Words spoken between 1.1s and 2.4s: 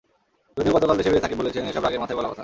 ফিরে সাকিব বলেছেন, এসব রাগের মাথায় বলা কথা।